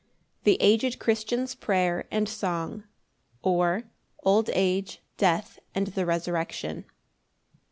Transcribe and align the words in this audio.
The 0.45 0.57
aged 0.61 0.97
Christian's 0.97 1.53
prayer 1.53 2.07
and 2.09 2.27
song; 2.27 2.85
or, 3.43 3.83
Old 4.23 4.49
age, 4.53 4.99
death, 5.17 5.59
and 5.75 5.85
the 5.85 6.07
resurrection. 6.07 6.85